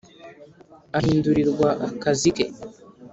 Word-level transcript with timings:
Ahindurirwa 0.97 1.69
akazi 1.89 2.29
ke 2.37 2.45